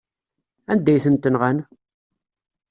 [0.71, 1.57] Anda ay tent-nɣan?